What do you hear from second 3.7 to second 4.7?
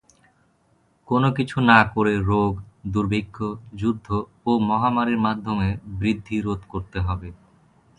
যুদ্ধ ও